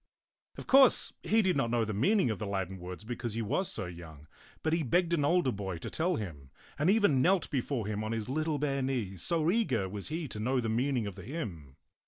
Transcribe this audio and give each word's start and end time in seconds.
Of 0.57 0.65
course 0.65 1.13
he 1.21 1.43
did 1.43 1.55
not 1.55 1.69
know 1.69 1.85
the 1.85 1.93
meaning 1.93 2.31
of 2.31 2.39
the 2.39 2.47
Latin 2.47 2.79
words 2.79 3.03
because 3.03 3.35
he 3.35 3.43
was 3.43 3.71
so 3.71 3.85
young; 3.85 4.25
but 4.63 4.73
he 4.73 4.81
begged 4.81 5.13
an 5.13 5.23
older 5.23 5.51
boy 5.51 5.77
to 5.77 5.91
tell 5.91 6.15
him, 6.15 6.49
and 6.79 6.89
even 6.89 7.21
knelt 7.21 7.51
be 7.51 7.61
fore 7.61 7.85
him 7.85 8.03
on 8.03 8.11
his 8.11 8.27
little 8.27 8.57
bare 8.57 8.81
knees, 8.81 9.21
so 9.21 9.51
eager 9.51 9.87
was 9.87 10.07
he 10.07 10.27
to 10.29 10.39
know 10.39 10.59
the 10.59 10.69
meaning 10.69 11.05
of 11.05 11.13
the 11.13 11.21
hymn. 11.21 11.75